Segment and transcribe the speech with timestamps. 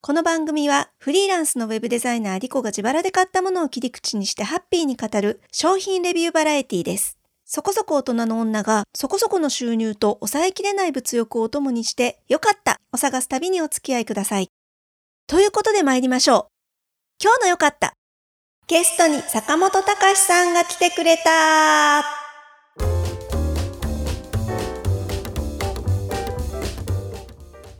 [0.00, 7.18] この番組はフリーランスのウェブデザイナーリコが自腹で買ったものを切り口にしてハッピーに語る商品レビューバラエティです。
[7.44, 14.48] そこそこ大人の女がそこそこの収入と抑えきれない物欲をお供にしてよかったを探す旅にお付き合いください。
[15.26, 16.46] ということで参りましょう。
[17.20, 17.94] 今日のよかった。
[18.68, 22.04] ゲストに坂本隆さんが来てくれた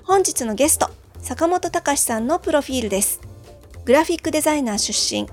[0.02, 0.90] 本日のゲスト、
[1.28, 3.20] 坂本隆さんのプロフィールです。
[3.84, 5.28] グラフィックデザイナー出身。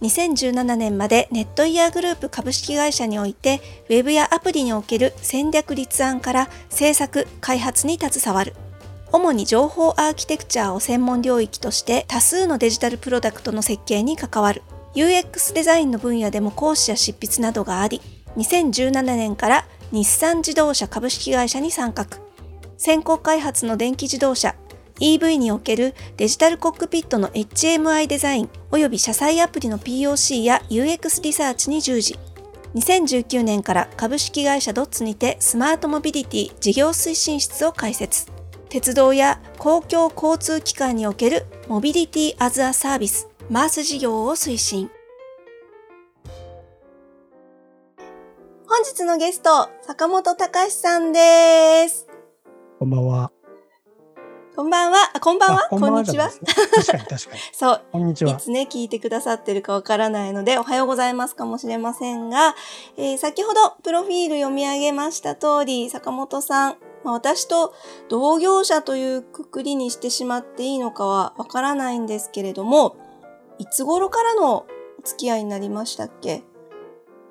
[0.00, 8.54] 2017年までネットイヤーグループ株式会社において、ウェブやアプリにおける戦略立案から制作、開発に携わる。
[9.10, 14.62] 主に情報アーキテクチャを専門領域として多数のデジタルプロダクトの設計に関わる。
[14.94, 18.00] UX デザインの分野でも講師や執筆などがあり、
[18.36, 22.06] 2017年から日産自動車株式会社に参画。
[22.76, 24.54] 先行開発の電気自動車、
[25.00, 32.18] EV におけるデジタルコックピットの HMI デザイン及び車載アプリの POC や UX リサーチに従事。
[32.74, 38.26] 2019年から株式会社ドッツにてスマートモビリティ事業推進室を開設。
[38.68, 44.90] 鉄道や公共交通機関におけるモビリティアズアサービス、マース事業を推進。
[48.66, 52.08] 本日のゲスト、坂本隆さんです。
[52.80, 53.30] こんばんは。
[54.56, 55.10] こんばんは。
[55.20, 55.62] こんばんは？
[55.68, 56.30] こんにちは？
[56.30, 57.40] 確かに確かに。
[57.52, 57.82] そう。
[57.90, 58.34] こんにちは。
[58.34, 62.54] いつね、聞いてくださってるかわからないので、おはようございますかもしれませんが、
[62.96, 67.74] えー、先ほど、プロフィール読み上げました通り、坂本さん、まあ、私と
[68.08, 72.94] 同業者というくくりにしてしまっていいのかはわからないんですけれども、
[73.58, 74.66] いつ頃からのお
[75.02, 76.44] 付き合いになりましたっけ？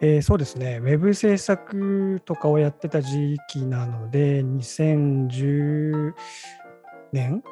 [0.01, 6.13] えー、そうですね、ウェブ制作とかをやってた時期なので、2010
[7.13, 7.43] 年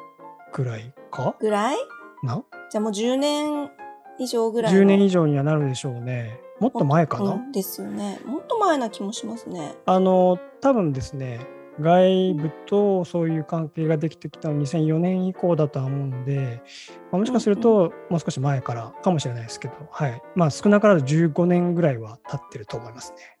[0.52, 1.36] くらいか？
[1.40, 1.76] ぐらい？
[2.22, 2.44] な？
[2.70, 3.70] じゃあもう10年
[4.18, 6.40] 以上ぐらい10年以上にはなるでしょうね。
[6.60, 8.20] もっと前かな、うん、ですよね。
[8.26, 9.74] もっと前な気もしますね。
[9.86, 11.46] あの多分ですね
[11.80, 16.62] 外部とそういう関係ができてきたの2004年以降だとは思うので、
[17.10, 20.22] まあ、もしかするともう少し前からかもしれないですけど、はい。
[20.34, 23.31] まあ、少なからず15年ぐらいは経ってると思いますね。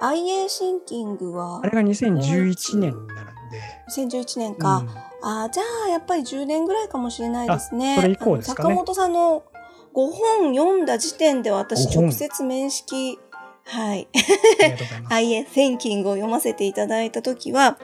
[0.00, 3.60] IA シンキングはあれが2011年になるで。
[3.90, 4.78] 2011年か。
[4.78, 4.88] うん、
[5.28, 7.96] ああ、じゃあやっぱり10年ぐらいかもしれないですね。
[7.96, 8.68] それ以降ですかね。
[8.68, 9.42] 坂本さんの
[9.94, 13.18] 5本読んだ時点で私直接面識、
[13.64, 14.08] はい。
[15.10, 17.78] IA Thinking を読ませていただいたときは、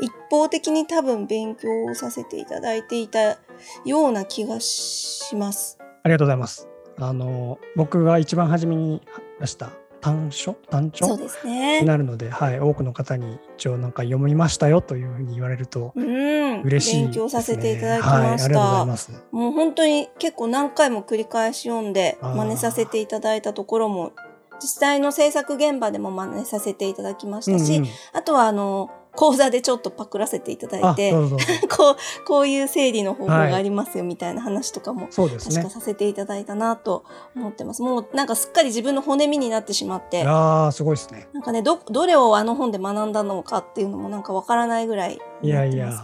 [0.00, 3.38] 一方的に多分勉強をさせていただいていた
[3.84, 5.78] ような気がします。
[6.02, 6.68] ありがとうございます。
[6.96, 9.02] あの、僕が一番初めに
[9.40, 10.54] 出した短書？
[10.70, 11.80] 短調そうですね。
[11.80, 24.12] になるので、はい、多くの方に一応なんか読みましたよというふうに言われると嬉しい、ね、勉強させていただきました、はい、もう本当に結構何回も繰り返し読んで真似させていただいたところも
[24.60, 31.12] 実際の制作現場でも真似させていただきましたし、うんうん、あとはあの講座でちょっとパクらせていただいて
[31.68, 37.04] こうこういう整理の方法がありますよみたいな話とかも、 確かさせていただいたなと
[37.36, 37.82] 思ってます。
[37.82, 41.28] もうなんかすっかり自分の骨身になってしまってああすごいですね。
[41.32, 46.02] なんかねどどれをあの本で学んだのかっていうのもなんかわからないぐらいいやいや。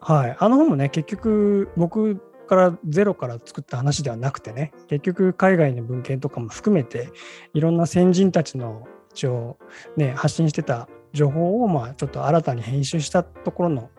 [0.00, 0.36] はい。
[0.38, 7.10] あの本もね結局僕からゼロから作った話ではなくてね結局海外の文献とかも含めて
[7.54, 9.56] いろんな先人たちの一応
[9.96, 13.90] ね発信してた情報をまあちょっと新たに編集したところの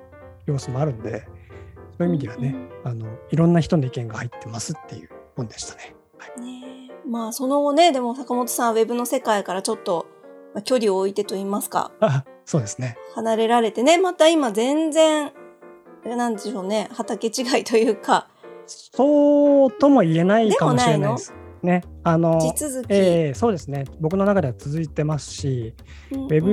[0.46, 1.28] 様子もあるんで
[1.98, 5.96] そういう意味ではね、うん、あのいろんな人の意見が入ってますっていう本でしたね。
[6.18, 10.08] はい、ねまあその後ねでも坂本さんウェブの世界からちょっと
[10.66, 11.92] 距離を置いてと言いますか。
[12.46, 12.98] そうですね。
[13.16, 15.32] 離れられてねまた今全然
[16.06, 18.28] なんでしょうね畑違いというか。
[18.68, 21.32] そうとも言えないかもしれないです。
[21.32, 21.45] ね、あの
[22.40, 23.86] 地続き、えー、そうですね。
[24.00, 25.74] 僕の中では続いてますし、
[26.12, 26.44] うんうん、ウェ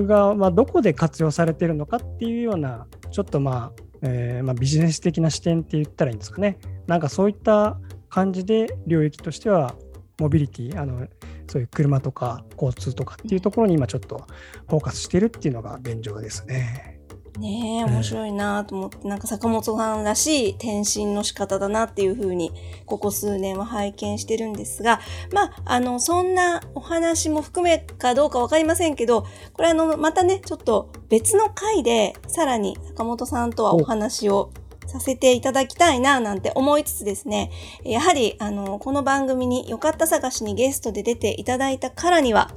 [0.00, 6.58] ブが、まあ、どこで活用されているのかっていうようなちょっとまあ、えーまあ、ビジネス的な視点って言ったらいいんですかね。
[6.86, 7.78] なんかそういった
[8.08, 9.74] 感じで領域としては
[10.20, 11.06] モビリティあの
[11.48, 14.26] そういう車とか交通とかっていうところに今ちょっと
[14.68, 16.93] フォーカスしてるっていうのが現状ですね。
[17.38, 22.52] ねえ、面白いなと思って、なんか坂本さんらしい転身の仕方だなっていうふうに、
[22.86, 25.00] ここ数年は拝見してるんですが、
[25.32, 34.52] まあ、あの、そんなお話も含めかどうかわかりませんけど、これあの、またね、ちょっと別の回で、さらに坂本さんとはお話を
[34.86, 37.50] させていただきたいな、なんて思いつつですね、
[37.82, 42.52] やはり、あの、この番組によかった探しにゲストで出ていただいたからには、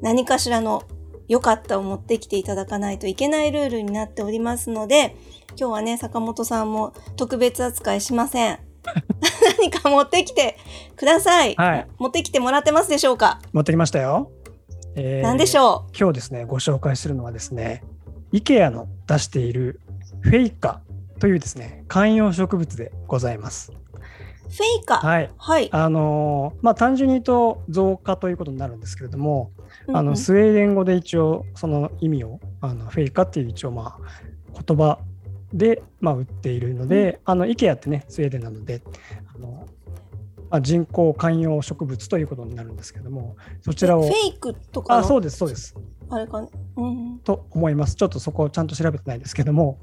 [0.00, 0.82] 何かしらの
[1.28, 5.14] 良かったを持ってきていただかないといけないルールになっておりますので、
[5.58, 8.58] 今日はね、坂本さんも特別扱いしません。
[9.58, 10.56] 何か持ってきて
[10.96, 11.54] ください。
[11.56, 11.86] はい。
[11.98, 13.40] 持ってきてもらってますでしょうか？
[13.52, 14.30] 持ってきましたよ。
[14.94, 15.96] えー、何でしょう？
[15.98, 17.84] 今日ですね、ご紹介するのはですね、
[18.32, 19.80] IKEA の出している
[20.20, 20.80] フェイカ
[21.18, 23.72] というですね、観葉植物でございます。
[23.72, 24.96] フェイカ？
[24.98, 25.30] はい。
[25.36, 25.68] はい。
[25.72, 29.50] あのまあ、単純に言うと増加ということになるんですけれども、
[29.92, 34.98] あのスウェーデン語で一応その意味をあのフェイカっていう一応まあ言葉
[35.52, 38.82] で、まあ、売っているので、うん、あの IKEA ってねスウェーデンなので
[39.34, 39.66] あの、
[40.50, 44.98] まあ、人工観葉植物ということになるんですけどもそちらをフェイクとか？
[44.98, 45.74] あそうですそうです。
[46.10, 46.46] あれか、
[46.76, 47.94] うん、と思います。
[47.94, 49.78] ちょっとそこをちゃんと調べてないですけども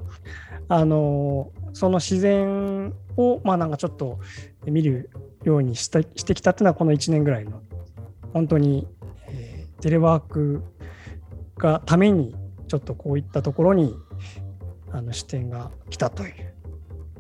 [0.68, 4.20] あのその自然をまあなんかちょっと
[4.66, 5.10] 見る
[5.44, 7.62] ようにしたしてきたっていうのはこの1年ぐらいの
[8.34, 8.95] 本当に、えー、
[9.82, 10.64] テレワーク
[11.58, 12.36] がために
[12.68, 13.96] ちょっとこういったところに
[14.92, 16.54] あの視点が来たという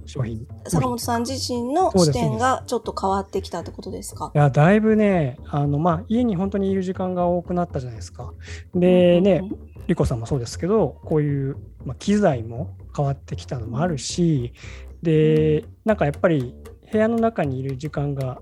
[0.05, 0.47] 商品。
[0.67, 4.31] 坂本さん自身の視点がちょっと変わってきたってことですか？
[4.33, 8.33] いやだいぶねあの、まあ、家に本当にいる時間が多くなったじゃないですか。
[8.73, 9.57] でね、うんうん、
[9.87, 14.53] リコさんもそうですけどこういう、まあ、機材も変わってきたのもあるし、
[15.01, 16.55] でなんかやっぱり
[16.91, 18.41] 部屋の中にいる時間が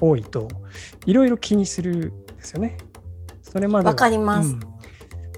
[0.00, 0.48] 多いと
[1.06, 2.76] いろいろ気にするんですよね。
[3.56, 4.60] それまでわかります、うん、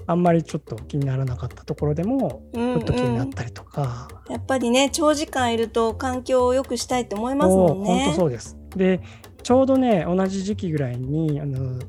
[0.05, 8.03] あんまりちょっと気にならなかったところでも、ちょっと気になったりとか、やっぱりね長時間いると環境を良くしたいって思いますもんね。
[8.03, 8.57] 本当そうです。
[8.75, 8.99] で
[9.41, 11.79] ちょうどね同じ時期ぐらいにあの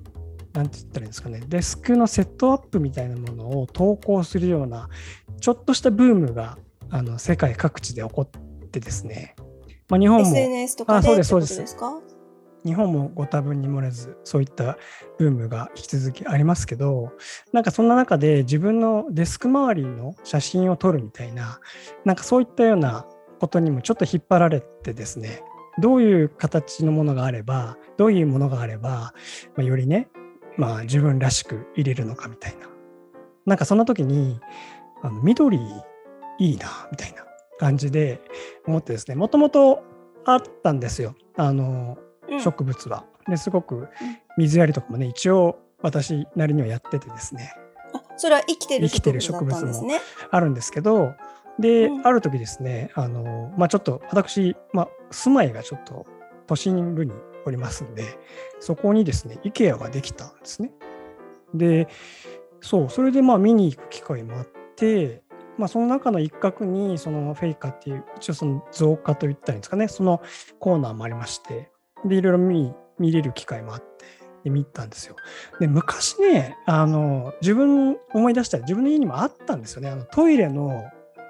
[0.53, 1.43] なんて言ったらいいんですかね。
[1.49, 4.89] デスクのセットアップみたいなものを投稿するような
[5.41, 6.59] ちょっとしたブームが
[6.91, 9.35] あの世界各地で起こってですね、
[9.89, 10.29] まあ、日本も。
[10.29, 11.77] SNS とかでそうですそうです
[12.65, 14.77] 日本もご多分に漏れずそういった
[15.19, 17.13] ブームが引き続きありますけど
[17.53, 21.61] なんかそんな中で自分のデスク周りの写真を撮るみたいな
[22.05, 23.07] なんかそういったような
[23.41, 25.43] ことにもちょっと引っ張られてですね
[25.79, 29.13] どういう形のものがあればどういうものがあれば、ま
[29.59, 30.09] あ、よりね、
[30.57, 32.69] まあ、自分らしく入れるのかみたいな。
[33.47, 34.39] なんかそんな時に
[35.03, 35.59] あの緑
[36.39, 37.25] いいなみたいな
[37.59, 38.21] 感じで
[38.67, 39.83] 思ってですねもともと
[40.25, 41.15] あったんですよ。
[41.37, 41.99] あの
[42.39, 43.05] 植物は。
[43.29, 43.89] ですごく
[44.37, 47.55] 水やりとかもね一応私なりにはやっててですね。
[47.93, 48.67] あそれは生き
[49.01, 49.91] てる植物も
[50.31, 51.15] あるんですけど
[51.59, 56.07] で、うん、ある時ですねあの、まあ、ちょっと私、まあ、住まいがちょっと
[56.47, 57.13] 都心部に
[57.47, 58.05] おりますんで
[58.61, 60.71] そこにですね IKEA ができたんですね。
[61.55, 61.89] で
[62.61, 64.47] そうそれでまあ見に行く機会もあっ
[64.77, 65.23] て
[65.59, 70.23] まあ、その中の一角にそのフェイカっていう一応その増加といったんですかねその
[70.59, 71.71] コーナーもありまして
[72.05, 74.05] で、いろいろ見見れる機会もあって、
[74.45, 75.17] で見たんですよ。
[75.59, 79.91] で、昔ね、あの、自分思い出したら自分の家にもあったんですよね。
[79.91, 80.83] あのトイレの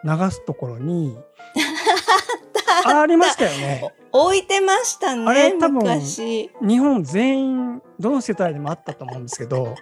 [0.04, 1.18] 流すところに
[2.86, 3.92] ありましたよね。
[4.12, 5.24] 置いてましたね。
[5.26, 9.74] あれ多分日本全員どの世帯でもあったと思うんですけど。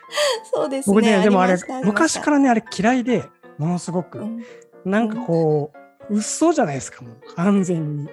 [0.52, 0.94] そうですね。
[0.94, 3.24] 僕ねでもあれ昔からねあれ嫌いで
[3.58, 4.44] ものすごく、うん、
[4.84, 5.72] なんかこ
[6.08, 8.08] う、うっそうじゃないですかもう完全に。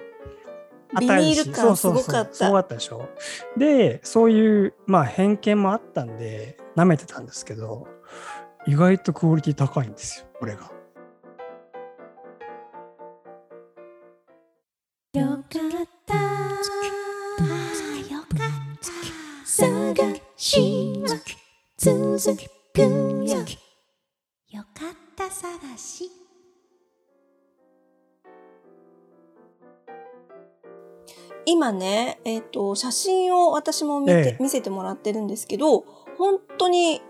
[1.00, 2.34] ビニール感すごかった。
[2.34, 3.08] そうだったでしょ。
[3.56, 7.86] で、そういう、まあ、偏見もあったんで、舐めてたんですけど、
[8.66, 10.70] 意外とクオリティ高いんですよ、これが。
[15.14, 15.42] よかっ
[16.06, 16.20] たよ
[18.20, 18.38] かっ
[18.78, 18.84] た
[19.44, 19.94] 探
[20.36, 21.08] しは
[21.76, 22.18] 続
[22.74, 22.86] くよ
[24.50, 26.10] よかった探し
[31.50, 35.80] 今ね、えっ、ー、と、写真を私も見て、ええ、見せてもらってるんですけど、
[36.18, 37.00] 本当に、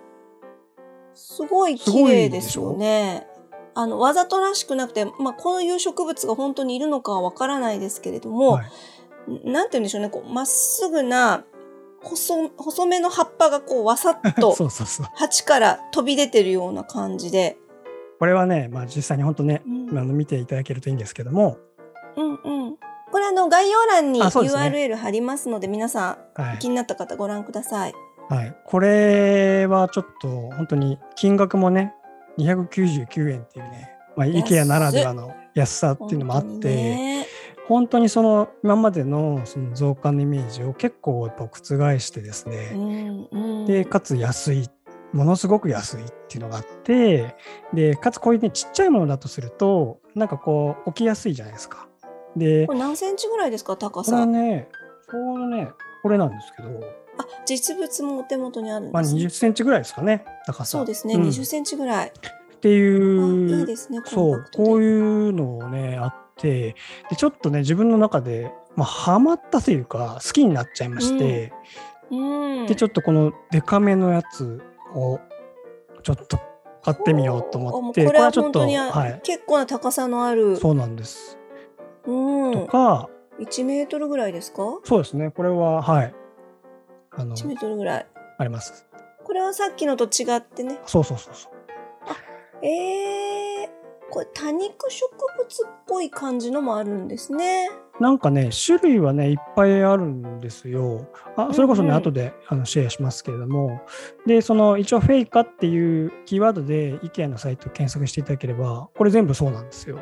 [1.14, 3.26] すごい綺麗ですよね。
[3.74, 11.44] あの、わざとらしくなくて、まあ、こういう植物が本当にいるのかはわからないですけれども、はい、なんて言うんでしょうね、こう、まっすぐな、
[12.02, 14.54] 細、細めの葉っぱがこう、わさっと、
[15.14, 17.56] 鉢から飛び出てるような感じで。
[18.20, 21.58] これはね、まあ、実際に本当ね、うん、あの見ていただけるといいんですけども、
[22.16, 22.78] うんうん。
[23.10, 27.94] これあの概要欄に URL 貼りますので、皆さん、はい、気になった方ご覧ください。
[28.28, 31.94] はい、これはちょっと本当に金額もね
[32.36, 37.26] 299円っていうね、まあ、IKEA ならではの安さっていうのもあって、ね、
[37.68, 44.68] 本当にその今までのその増加のイメージを結構やっぱ覆してですね、うんうん、でかつ安い
[45.14, 47.34] ものすごく安いっていうのがあって
[47.72, 51.87] でかつこういうねちっちゃいものだとするとなんかこう置きやすいじゃないですか。
[52.36, 54.12] で、これ何センチぐらいですか、高さ？
[54.12, 54.68] これね、
[55.10, 55.70] ちょうどね、
[56.02, 56.68] これなんですけど、
[57.18, 59.22] あ、実物もお手元にあるんまあ、です、ね。
[59.22, 60.78] 20センチぐらいですかね、高さ。
[60.78, 62.08] そうですね、ん20センチぐらい。
[62.08, 66.74] っていう、あいいですね、コそうこういうのをね、あって、
[67.08, 71.52] でちょっとね、自分の中で、まあ、ハマったというか、好きになっちゃいまして、
[72.10, 72.66] うん。
[72.66, 74.60] で、ちょっとこのデカめのやつ
[74.94, 75.20] を、
[76.02, 76.38] ちょっと
[76.82, 80.56] 買ってみようと思って、これはちょっと、はい、結構な高さのある。
[80.56, 81.37] そうなんです。
[82.48, 82.66] うん。
[82.66, 83.08] とか、
[83.40, 84.80] 1メートルぐらいですか？
[84.84, 86.14] そうですね、これは、はい、
[87.12, 88.06] あの、1メートルぐらい。
[88.38, 88.86] あります。
[89.24, 90.78] これはさっきのと違ってね。
[90.86, 91.52] そうそうそうそう。
[92.62, 93.68] えー、
[94.10, 97.68] これ多肉植物っぽい感じのもあるんですね。
[98.00, 101.06] なんかね、種類はね、いっぱいあるんですよ。
[101.36, 103.80] あそれこそね、うんうん後であのシェアしますけれども、
[104.26, 109.98] で、その一応、フェイカっていうキーワードで IKEA のサイトを検索していただければ、これ全部そうなんですよ。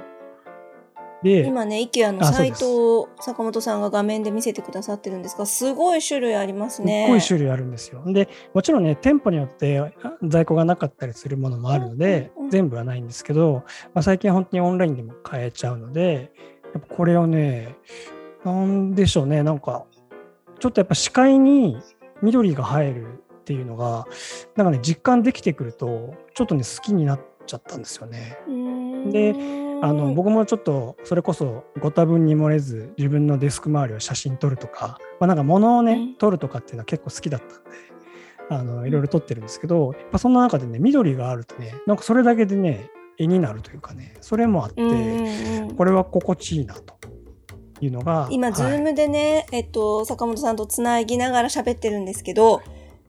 [1.27, 7.07] で、今ね、IKEA のあサイトを坂本さんが画面で見せてくださってるんですが、すごい種類ありますね。
[7.09, 8.01] ごい種類あるんですよ。
[8.07, 9.93] で、もちろんね、店舗によってあ
[10.23, 16.31] 在庫がなかったりするものもあるのでうんうんうん、全部はないんですけど、まあ、最近は本当にオンラインでも買えちゃうので、
[16.73, 17.77] やっぱこれをね、
[18.45, 19.85] なんでしょうね、なんか、
[20.61, 21.77] ちょっとやっぱ視界に
[22.23, 23.07] 緑が入る
[23.41, 24.07] っていうのが、
[24.55, 28.39] なんかね、実感できてくると、ちょっとね、好きになっちゃったんですよね。
[29.11, 36.15] であの僕もちょっとそれこそご多分に漏れず自分のデスク周りを写真撮るとか、まあ、なんか物をね、うん。
[36.17, 37.57] 撮るとかっていうのは結構好きだったんで
[38.49, 44.83] あのいろいろ撮ってるんですけどやっぱそんな中でね緑があるとねなんかそれだけでね絵になるというかねそれもあって、
[45.77, 46.97] これは心地いいなと
[47.81, 52.63] いうのが今、ズームでね、えっと、坂本さんとつなぎながら喋ってるんですけど、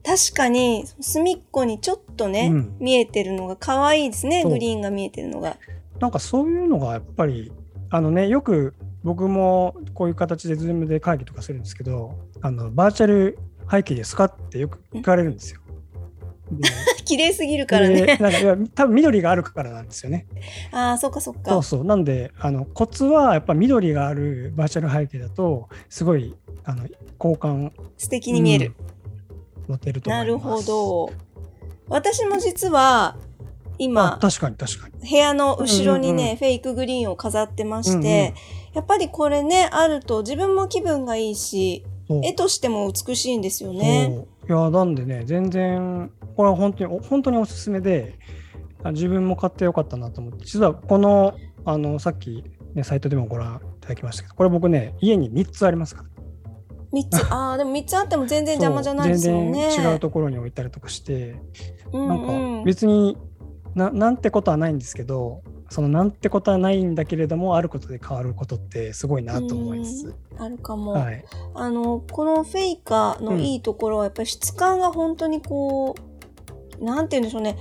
[0.04, 2.76] 確かに隅っこにちょっとね、うん。
[2.78, 5.56] 見えてるのが可愛いですね、グリーンが見えてるのが。
[6.00, 7.52] なんかそういうのがやっぱり
[7.90, 13.38] あのねよく僕もこういう形で Zoom で会議とかするんですけどあのバーチャル
[13.70, 15.60] 背景ですかってよく聞かれるんですよ。
[16.50, 16.68] で
[17.04, 18.18] 綺麗すぎるからでね。
[18.18, 20.26] なんかいや多分緑があるからなんですよね。
[20.72, 21.50] ああ、そっかそっか。
[21.50, 26.86] そうそうなんであのコツはやっぱ緑があるバーチャル背景だとすごいあの
[27.18, 28.74] 好感素敵に見える。
[28.80, 28.98] うん
[29.68, 30.38] 持てると思ないる。
[30.38, 31.10] ほど。
[31.88, 33.16] 私も実は、あ
[33.78, 35.08] 今、確かに確かに。
[35.08, 38.04] 部屋の後ろにね、フェイクグリーンを飾ってまして、うんうん。
[38.74, 41.84] やっぱりこれね、あると自分も気分がいいし、
[42.22, 44.26] 絵としても美しいんですよね。
[44.48, 48.18] いやなんでね全然これは本当にお本当におすすめで
[48.82, 50.44] あ自分も買ってよかったなと思って。
[50.44, 52.44] 実はこのあのさっき、
[52.74, 56.08] ね、サイトでもご覧いただきましたけどこれ僕ね家に3つありますから。
[56.90, 59.68] 三つ、ああ、でも三つあっても全然邪魔じゃないですもんね。
[59.72, 61.36] 全然違うところに置いたりとかして、
[61.92, 62.18] うんなん。
[62.18, 63.18] うんか別に
[63.74, 70.14] ななんてことはないんですけどそのなんてことはないんだけれどもあることで変わることってすごいなと思います。
[70.38, 70.92] あるかも。
[70.92, 75.94] はい、あの、このフェイカのいいところは、やっぱり質感が本当にこ
[76.80, 77.56] う、なんて言うんでしょうね。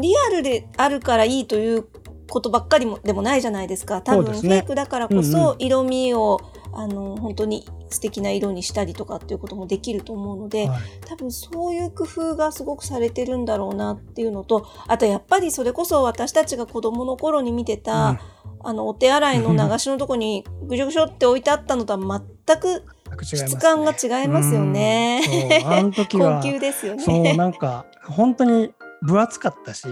[0.00, 1.86] リアルであるからいいという
[2.28, 4.00] ことばっかりもでもないじゃないですか。
[4.00, 6.40] 多分、フェイクだからこうんうそ、色味を、
[6.76, 10.80] あの、本当に素敵な色にしたりとかっていうこともできると思うので、はい。
[11.06, 18.18] 多分そういう工夫がすごくされてるんだろうなっていうのと、あとやっぱりそれこそ私たちが子供の頃に見てた、うん。
[18.66, 22.82] あの、お手洗いの 流しのとこにぐしょぐしょって置いてあったのとは全く
[23.22, 25.22] 質感が違いますよね。
[25.24, 25.60] うん。
[25.62, 26.40] そうあの時は。
[26.42, 27.02] 高級ですよね。
[27.02, 29.86] そうなんか本当に分厚かったし、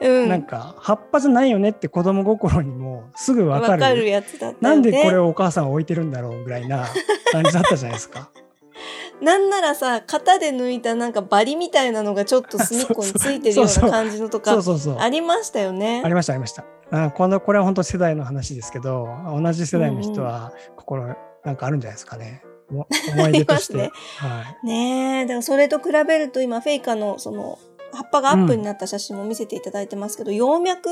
[0.00, 0.28] うん。
[0.28, 4.58] なんか葉っぱじゃないよねって子供心にもすぐ分わかるかるやつだったよね。
[4.60, 6.86] なんでこれをお母さんは置いてるんだろうぐらいな
[7.32, 8.30] 感じだったじゃないですか。
[9.20, 15.02] なんならさ、型で抜いたなんかバリみたいなのがちょっと隅っこについてるような感じのとそか。
[15.02, 16.08] ありましたよねあ。
[16.08, 16.64] りましたありました。
[16.92, 22.42] あこのこれは本当世代の話ですけど同じ世代の人は心なんかあるんじゃないですかね。
[22.72, 23.90] お思い出として。
[24.22, 24.66] ありはい。
[24.66, 27.58] ねえ、だからそれと比べると今フェイカのその
[27.92, 30.88] 葉っぱがアップになった写真も見せていただいてますけど、葉脈。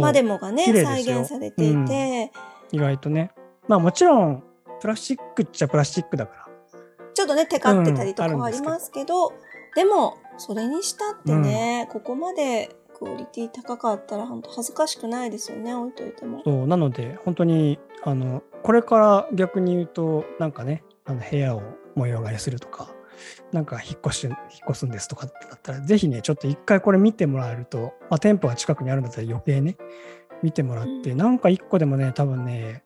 [0.00, 2.32] までもがね再現されていて、
[2.72, 3.32] 意外とね。
[3.68, 4.42] まあもちろん
[4.80, 6.46] プラスチックっちゃプラスチックだから。
[7.14, 9.32] ちょっとねテカってたりとかありますけど、
[9.74, 16.42] でもそれにしたってね、ここまでクオリティ高かったら本当恥ずかしくないですよね置いといても。
[16.44, 21.62] そうなので本当にあのこれから逆に言うとなんかねあの部屋を
[21.94, 22.88] 模様替えするとか
[23.52, 24.36] なんか引っ越し引っ
[24.70, 29.76] 越すんですとかだったらぜひねちょっと一回これ見てもらえると、まあ、店舗が近くにあるんだったら余計ね
[30.42, 32.82] 見てもらって、うんなんか一個でもね多分ね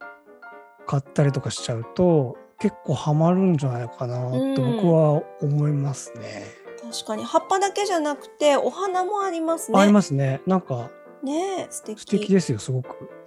[0.87, 6.45] 買ったりとかしちゃうと結構ハマるんじゃないかなと僕は思いますね。
[6.83, 9.81] 確かに葉っぱだけじゃなくてお花もありますね。
[9.81, 10.91] ありますねなんか
[11.23, 13.20] ねえ素敵素敵ですよすごく。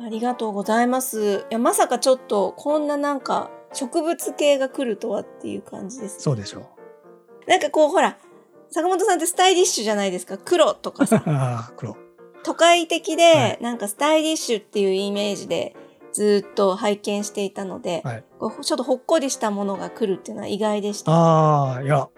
[0.00, 1.46] あありがとうございます。
[1.50, 6.60] いや、まさかちょっとこんななんか植物系が来るとはっていう感じです、ね、そうでしょ
[7.46, 7.50] う。
[7.50, 8.18] なんかこう、ほら、
[8.70, 10.38] 坂本さんってスタイリッシュじゃないですか。
[10.38, 11.22] 黒とかさ。
[11.26, 11.96] ああ、黒。
[12.44, 15.74] 都会的で、はい、なんかスタイリッシュっていうイメージで
[16.12, 18.24] ずっと拝見していたので、はい、
[18.62, 21.12] ちょっとほっこりしたものが来るっていうのは意外でした。
[21.12, 22.08] ああ、いや、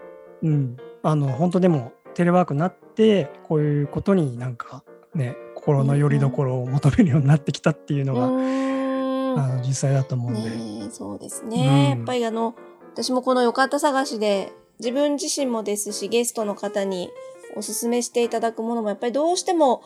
[0.43, 0.77] うん。
[1.03, 4.83] あの、本当でも、テレワークになって、こういうことになんか
[5.15, 10.49] ね、心の拠り所を求めるようになってきたっていうのが、うん、あの実際だと思うんで。
[10.49, 12.55] ね、そうですね、うん、やっぱりあの、
[12.93, 17.11] 私もこのよかった探しで、自分自身もですし、ゲストの方に
[17.55, 19.83] おすすめしていただくものも、やっぱりどうしても、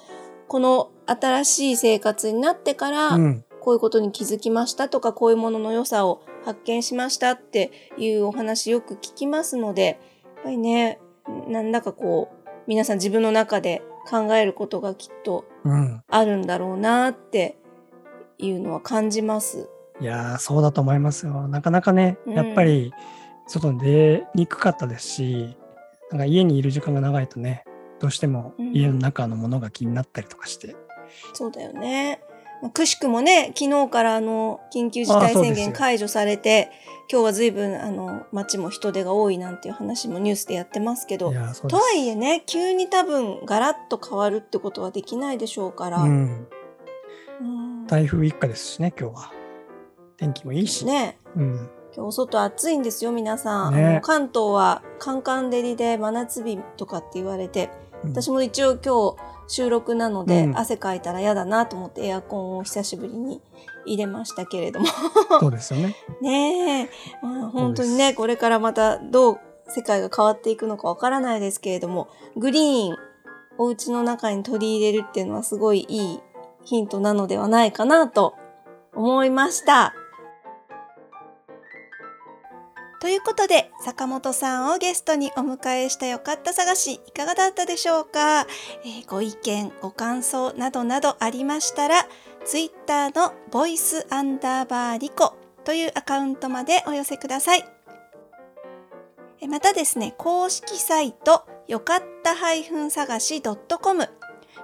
[0.47, 3.17] この新しい生活になってから、
[3.59, 9.99] こういうことに気づきましたとか、こういうものの良さを発見しましたっていうお話よく聞きますので、
[10.35, 10.99] やっぱりね、
[11.49, 15.45] なんだかこう、皆さん自分の中で考えることがきっと
[16.07, 17.57] あるんだろうなって
[18.37, 19.69] いうのは感じます。
[19.99, 21.47] うん、いやそうだと思いますよ。
[21.47, 22.93] なかなかね、やっぱり
[23.47, 25.57] 外に出にくかったですし、
[26.11, 27.63] なんか家にいる時間が長いとね、
[27.99, 30.67] どうしても家の中のものが気になったりとかして。
[30.67, 30.75] うん、
[31.33, 32.21] そうだよね。
[32.73, 36.71] くしくもね、昨日からあの、緊急事態宣言解除されて、
[37.11, 41.31] 今日は随分あの、街も人手が多いなんていう話もニュースでやってますけど、
[41.67, 46.01] とはいえね、急に多分ガラッと変わるってことはできないでしょうから。
[46.01, 46.47] うん、
[47.87, 49.31] 台風一過ですしね、今日は。
[50.17, 50.85] 天気もいいし。
[50.85, 51.17] ね。
[51.35, 53.75] うん、今日外暑いんですよ、皆さん。
[53.75, 57.69] ね、関東はカンカン照りで真夏日とかって言われて、
[58.03, 59.15] 私も一応今日、
[59.47, 63.41] 収録なので、汗かいたら嫌だなと思ってエアコンを久しぶりに
[63.85, 64.87] 入れましたけれども
[65.39, 65.95] そうですよね。
[66.21, 66.89] ねえ、
[67.21, 72.97] まあ、本当にね、これからまたどう世界が変わっていくのかわからないですけれども、グリーン、
[73.57, 76.19] お家の中に取り入れるっていうのはすごいいい
[76.63, 78.35] ヒントなのではないかなと
[78.93, 79.93] 思いました。
[83.05, 88.47] ということで、坂本さんをゲストにお迎えしたよかった探し、いかがだったでしょうか、
[88.83, 92.07] えー、ご意見、ご感想などなどありましたら、
[92.45, 97.63] ツイッターのボイスアンダーバーリコというアカウントまでお寄せください。
[99.47, 102.33] またですね、公式サイト、よかった
[102.89, 104.09] 探し .com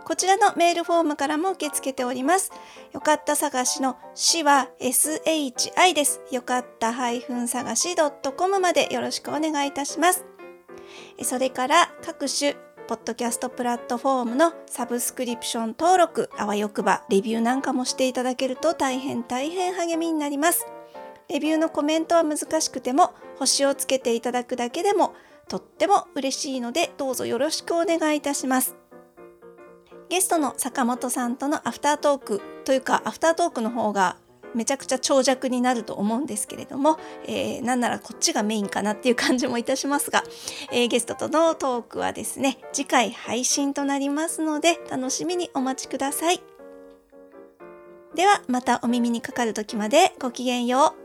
[0.05, 2.51] こちらのメールフォームからも受け付けております。
[2.93, 6.21] よかった探しのしは SHI です。
[6.31, 7.95] よかった探し
[8.37, 10.25] .com までよろしくお願いいたします。
[11.23, 12.55] それから各種
[12.87, 20.65] ポッドキャストプラットフォームのサブスクリプション登録、あわよくば、レビューなんかもしていただけると大変大変励みになります。
[21.29, 25.13] レビューのコメントは難しくても、星をつけていただくだけでも、
[25.47, 28.80] とっても嬉しいので、どうぞよろしくお願いいたします。
[30.11, 34.17] ゲストの坂本さんとのアフタートークというかアフタートークの方が
[34.53, 40.25] めちゃくちゃ長尺になると思うんですけれども、えー、なんならこっちがメインかなっていう感じもいたしますが、
[40.73, 46.41] えー、ゲストとのトークはですね次回配信となりますので楽しみにお待ちください。
[48.13, 51.00] ではまたお耳にかかる時までごきげんよう。